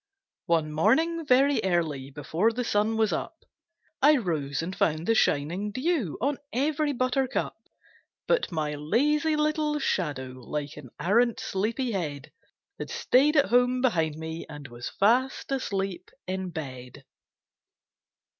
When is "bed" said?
16.49-17.05